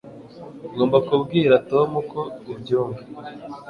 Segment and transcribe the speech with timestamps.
[0.67, 2.19] ugomba kubwira tom uko
[2.51, 3.01] ubyumva